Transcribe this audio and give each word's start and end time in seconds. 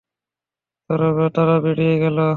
তারা 1.35 1.55
বেড়িয়ে 1.63 1.95
গেল। 2.03 2.17